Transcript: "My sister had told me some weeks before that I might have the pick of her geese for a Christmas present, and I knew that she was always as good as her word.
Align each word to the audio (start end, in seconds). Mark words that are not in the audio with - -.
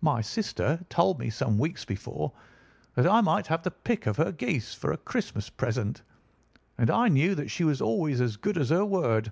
"My 0.00 0.22
sister 0.22 0.78
had 0.78 0.88
told 0.88 1.18
me 1.18 1.28
some 1.28 1.58
weeks 1.58 1.84
before 1.84 2.32
that 2.94 3.06
I 3.06 3.20
might 3.20 3.48
have 3.48 3.62
the 3.64 3.70
pick 3.70 4.06
of 4.06 4.16
her 4.16 4.32
geese 4.32 4.72
for 4.72 4.92
a 4.92 4.96
Christmas 4.96 5.50
present, 5.50 6.00
and 6.78 6.90
I 6.90 7.08
knew 7.08 7.34
that 7.34 7.50
she 7.50 7.64
was 7.64 7.82
always 7.82 8.18
as 8.22 8.38
good 8.38 8.56
as 8.56 8.70
her 8.70 8.86
word. 8.86 9.30